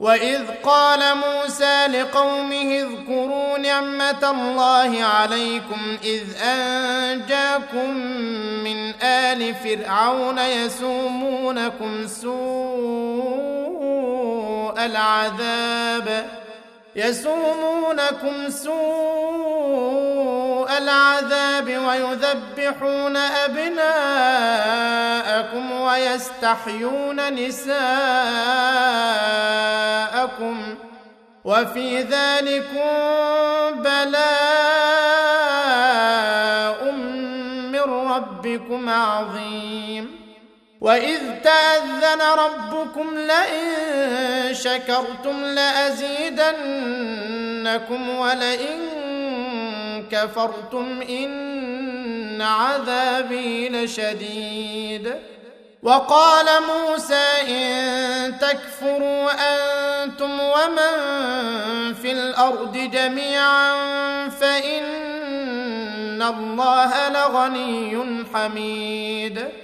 واذ 0.00 0.42
قال 0.62 1.16
موسى 1.16 1.86
لقومه 1.86 2.78
اذكروا 2.78 3.58
نعمه 3.58 4.30
الله 4.30 5.04
عليكم 5.04 5.98
اذ 6.04 6.22
انجاكم 6.42 7.90
من 8.64 8.94
ال 9.02 9.54
فرعون 9.54 10.38
يسومونكم 10.38 12.06
سوء 12.06 12.34
العذاب 14.84 16.26
يسومونكم 16.96 18.50
سوء 18.50 20.03
العذاب 20.78 21.68
ويذبحون 21.86 23.16
أبناءكم 23.16 23.84
ويستحيون 25.72 27.34
نساءكم 27.34 27.84
وفي 31.44 32.02
ذلكم 32.02 32.90
بلاء 33.82 34.34
من 37.72 37.80
ربكم 38.10 38.88
عظيم. 38.88 40.24
وإذ 40.80 41.20
تأذن 41.44 42.22
ربكم 42.38 43.14
لئن 43.14 44.54
شكرتم 44.54 45.44
لأزيدنكم 45.44 46.48
ولئن 48.08 48.93
كفرتم 50.14 51.02
إن 51.02 52.42
عذابي 52.42 53.68
لشديد. 53.68 55.14
وقال 55.82 56.46
موسى 56.62 57.26
إن 57.48 58.38
تكفروا 58.38 59.30
أنتم 59.30 60.40
ومن 60.40 60.94
في 61.94 62.12
الأرض 62.12 62.76
جميعا 62.76 63.74
فإن 64.28 66.22
الله 66.22 67.08
لغني 67.08 68.24
حميد. 68.34 69.63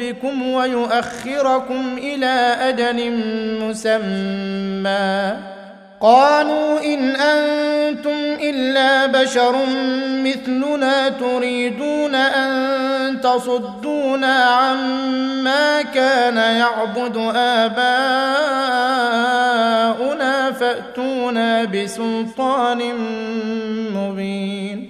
ذنوبكم 0.00 0.52
ويؤخركم 0.52 1.98
إلى 1.98 2.56
أجل 2.60 3.12
مسمى. 3.62 5.36
قالوا 6.00 6.84
إن 6.84 7.16
أنتم 7.16 8.38
إلا 8.42 9.06
بشر 9.06 9.56
مثلنا 10.24 11.08
تريدون 11.08 12.14
أن 12.14 13.20
تصدونا 13.20 14.44
عما 14.44 15.82
كان 15.82 16.36
يعبد 16.36 17.16
آباؤنا 17.36 17.80
فأتونا 20.52 21.64
بسلطان 21.64 22.94
مبين. 23.94 24.89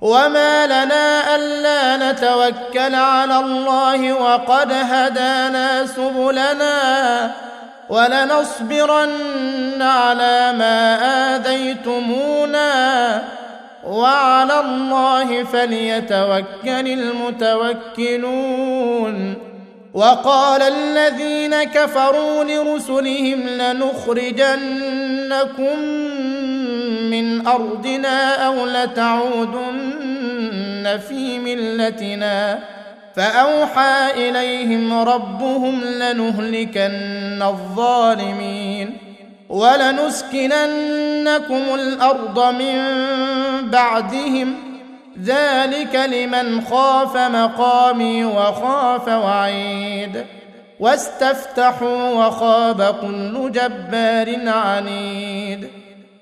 وما 0.00 0.66
لنا 0.66 1.36
الا 1.36 2.12
نتوكل 2.12 2.94
على 2.94 3.38
الله 3.38 4.12
وقد 4.12 4.72
هدانا 4.72 5.86
سبلنا 5.86 7.30
ولنصبرن 7.88 9.82
على 9.82 10.52
ما 10.58 10.96
اذيتمونا 11.36 13.22
وعلى 13.84 14.60
الله 14.60 15.44
فليتوكل 15.44 16.86
المتوكلون 18.08 19.34
وقال 19.94 20.62
الذين 20.62 21.62
كفروا 21.64 22.44
لرسلهم 22.44 23.40
لنخرجنكم 23.48 24.60
من 27.10 27.46
أرضنا 27.46 28.46
أو 28.46 28.66
لتعودن 28.66 30.20
في 31.08 31.38
ملتنا 31.38 32.58
فأوحى 33.16 34.10
إليهم 34.28 34.92
ربهم 34.92 35.80
لنهلكن 35.84 37.42
الظالمين 37.42 38.96
ولنسكننكم 39.48 40.54
الأرض 41.74 42.54
من 42.54 42.76
بعدهم 43.70 44.54
ذلك 45.24 45.96
لمن 45.96 46.60
خاف 46.64 47.16
مقامي 47.16 48.24
وخاف 48.24 49.08
وعيد 49.08 50.24
واستفتحوا 50.80 52.26
وخاب 52.26 52.82
كل 52.82 53.52
جبار 53.52 54.48
عنيد 54.48 55.79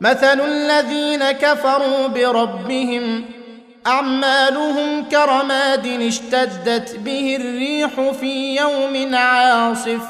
مثل 0.00 0.40
الذين 0.40 1.30
كفروا 1.30 2.06
بربهم 2.06 3.24
أعمالهم 3.86 5.04
كرماد 5.10 5.86
اشتدت 5.86 6.96
به 6.96 7.36
الريح 7.40 8.10
في 8.20 8.56
يوم 8.56 9.14
عاصف 9.14 10.00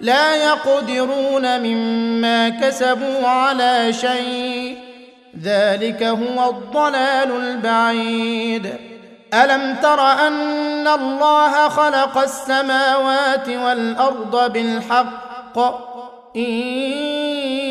لا 0.00 0.34
يقدرون 0.36 1.60
مما 1.60 2.48
كسبوا 2.48 3.28
على 3.28 3.92
شيء 3.92 4.78
ذلك 5.42 6.02
هو 6.02 6.50
الضلال 6.50 7.30
البعيد. 7.36 8.74
ألم 9.34 9.76
تر 9.82 10.00
أن 10.00 10.88
الله 10.88 11.68
خلق 11.68 12.18
السماوات 12.18 13.48
والأرض 13.48 14.52
بالحق؟ 14.52 15.58
إن 16.36 16.52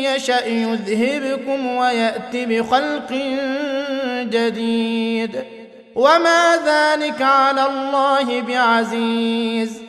يشأ 0.04 0.46
يذهبكم 0.46 1.66
ويات 1.66 2.36
بخلق 2.36 3.12
جديد. 4.22 5.44
وما 5.94 6.56
ذلك 6.66 7.22
على 7.22 7.66
الله 7.66 8.40
بعزيز. 8.40 9.82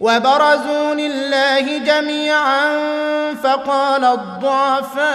وبرزوا 0.00 0.94
لله 0.94 1.78
جميعا 1.78 2.76
فقال 3.34 4.04
الضعفاء 4.04 5.06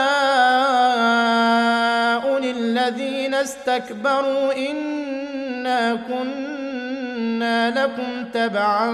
للذين 2.39 3.33
استكبروا 3.33 4.69
إنا 4.69 5.99
كنا 6.07 7.69
لكم 7.69 8.25
تبعا 8.33 8.91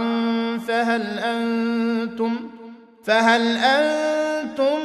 فهل 0.68 1.20
أنتم 1.20 2.50
فهل 3.08 3.58
أنتم 3.58 4.80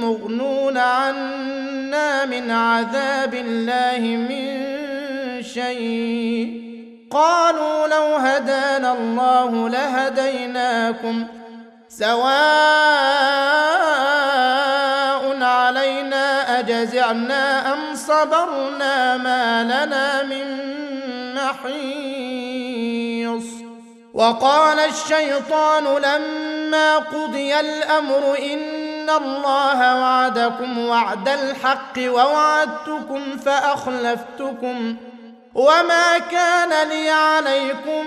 مغنون 0.00 0.78
عنا 0.78 2.24
من 2.24 2.50
عذاب 2.50 3.34
الله 3.34 3.98
من 4.00 4.62
شيء؟ 5.42 6.62
قالوا 7.10 7.86
لو 7.86 8.16
هدانا 8.16 8.92
الله 8.92 9.68
لهديناكم 9.68 11.26
سواء 11.88 12.22
علينا 15.42 16.58
أجزعنا 16.58 17.72
أم 17.72 17.78
صبرنا 17.94 19.16
ما 19.16 19.62
لنا 19.64 20.22
من 20.22 20.46
محيص. 21.34 22.82
وقال 24.14 24.78
الشيطان 24.78 25.84
لما 25.84 26.51
قضي 26.96 27.60
الأمر 27.60 28.38
إن 28.38 29.10
الله 29.10 30.00
وعدكم 30.00 30.78
وعد 30.78 31.28
الحق 31.28 31.98
ووعدتكم 31.98 33.36
فأخلفتكم 33.44 34.96
وما 35.54 36.18
كان 36.18 36.88
لي 36.88 37.10
عليكم 37.10 38.06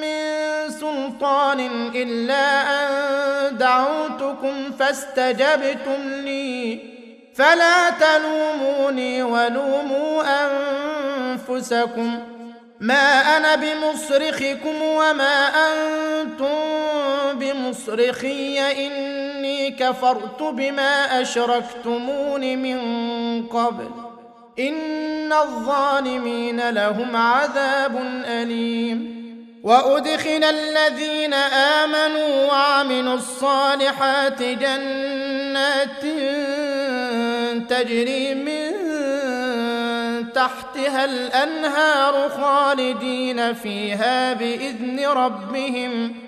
من 0.00 0.70
سلطان 0.70 1.90
إلا 1.94 2.62
أن 2.62 3.56
دعوتكم 3.56 4.72
فاستجبتم 4.78 6.10
لي 6.24 6.80
فلا 7.34 7.90
تلوموني 7.90 9.22
ولوموا 9.22 10.22
أنفسكم 10.44 12.18
ما 12.80 13.36
أنا 13.36 13.54
بمصرخكم 13.54 14.82
وما 14.82 15.48
أنتم 15.48 16.97
بمصرخي 17.38 18.60
إني 18.86 19.70
كفرت 19.70 20.42
بما 20.42 21.22
أشركتمون 21.22 22.58
من 22.58 22.78
قبل. 23.46 23.88
إن 24.58 25.32
الظالمين 25.32 26.70
لهم 26.70 27.16
عذاب 27.16 27.96
أليم. 28.26 29.18
وأدخل 29.62 30.44
الذين 30.44 31.34
آمنوا 31.34 32.46
وعملوا 32.46 33.14
الصالحات 33.14 34.42
جنات 34.42 36.02
تجري 37.70 38.34
من 38.34 38.72
تحتها 40.32 41.04
الأنهار 41.04 42.28
خالدين 42.28 43.54
فيها 43.54 44.32
بإذن 44.32 45.06
ربهم. 45.06 46.27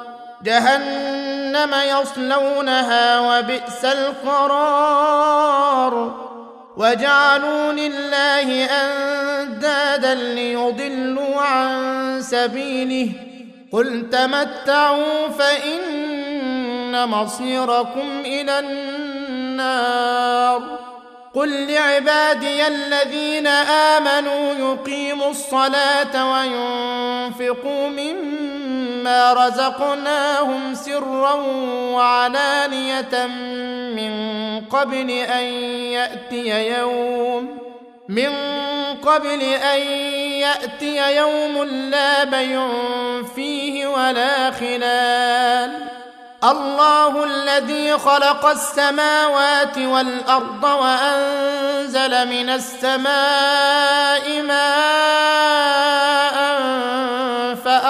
جهنم 0.43 1.75
يصلونها 2.01 3.19
وبئس 3.19 3.85
القرار. 3.85 5.41
وجعلوا 6.77 7.73
لله 7.73 8.65
أندادا 8.65 10.15
ليضلوا 10.15 11.41
عن 11.41 12.21
سبيله. 12.21 13.11
قل 13.73 14.09
تمتعوا 14.09 15.27
فإن 15.39 17.07
مصيركم 17.09 18.21
إلى 18.25 18.59
النار. 18.59 19.81
قل 21.35 21.71
لعبادي 21.71 22.67
الذين 22.67 23.47
آمنوا 23.47 24.53
يقيموا 24.53 25.29
الصلاة 25.29 26.31
وينفقوا 26.31 27.87
مما 27.87 28.40
رزقناهم 29.07 30.75
سرا 30.75 31.33
وعلانية 31.93 33.25
من 33.95 34.13
قبل 34.65 35.09
أن 35.09 35.43
يأتي 35.93 36.77
يوم 36.77 37.57
من 38.09 38.31
قبل 39.05 39.41
أن 39.41 39.79
يأتي 40.39 41.15
يوم 41.15 41.63
لا 41.63 42.23
بيع 42.23 42.67
فيه 43.35 43.87
ولا 43.87 44.51
خلال. 44.51 45.91
الله 46.43 47.23
الذي 47.23 47.97
خلق 47.97 48.45
السماوات 48.45 49.77
والأرض 49.77 50.63
وأنزل 50.63 52.27
من 52.27 52.49
السماء 52.49 54.41
ماء 54.41 56.30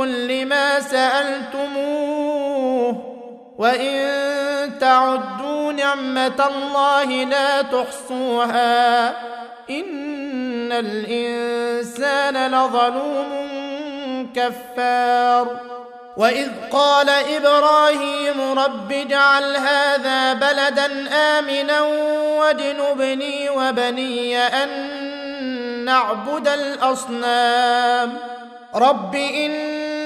كل 0.00 0.46
ما 0.46 0.80
سألتموه 0.80 1.96
وإن 3.58 3.98
تعدوا 4.80 5.72
نعمة 5.72 6.50
الله 6.50 7.24
لا 7.24 7.62
تحصوها 7.62 9.08
إن 9.70 10.72
الإنسان 10.72 12.46
لظلوم 12.46 13.30
كفار 14.36 15.60
وإذ 16.16 16.48
قال 16.72 17.08
إبراهيم 17.08 18.58
رب 18.58 18.92
اجعل 18.92 19.56
هذا 19.56 20.32
بلدا 20.32 21.10
آمنا 21.12 21.80
واجنبني 22.40 23.50
وبني 23.50 24.38
أن 24.38 24.68
نعبد 25.84 26.48
الأصنام 26.48 28.18
رب 28.74 29.14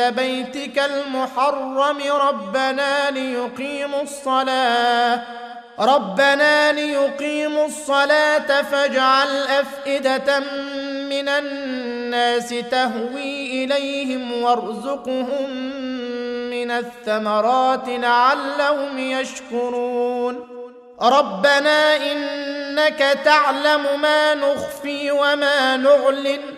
بيتك 0.00 0.78
المحرم 0.78 1.98
ربنا 2.28 3.10
ليقيموا 3.10 4.02
الصلاة. 4.02 5.22
ربنا 5.78 6.72
ليقيموا 6.72 7.66
الصلاة 7.66 8.62
فاجعل 8.62 9.28
أفئدة 9.36 10.38
من 11.10 11.28
الناس 11.28 12.48
تهوي 12.48 13.64
إليهم 13.64 14.42
وارزقهم 14.42 15.50
من 16.50 16.70
الثمرات 16.70 17.88
لعلهم 17.88 18.98
يشكرون. 18.98 20.48
ربنا 21.02 21.96
إنك 21.96 23.18
تعلم 23.24 24.00
ما 24.00 24.34
نخفي 24.34 25.10
وما 25.10 25.76
نعلن. 25.76 26.57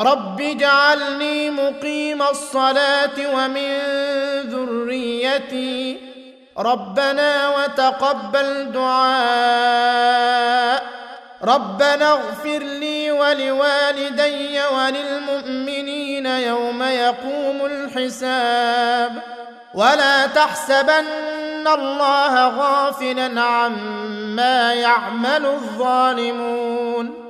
رب 0.00 0.40
اجعلني 0.40 1.50
مقيم 1.50 2.22
الصلاه 2.22 3.34
ومن 3.34 3.78
ذريتي 4.46 6.00
ربنا 6.58 7.48
وتقبل 7.48 8.72
دعاء 8.72 10.00
ربنا 11.42 12.12
اغفر 12.12 12.58
لي 12.58 13.10
ولوالدي 13.10 14.60
وللمؤمنين 14.74 16.26
يوم 16.26 16.82
يقوم 16.82 17.66
الحساب 17.66 19.22
ولا 19.74 20.26
تحسبن 20.26 21.68
الله 21.68 22.48
غافلا 22.48 23.40
عما 23.40 24.74
يعمل 24.74 25.46
الظالمون 25.46 27.29